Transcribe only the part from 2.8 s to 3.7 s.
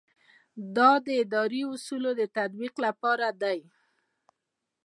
لپاره دی.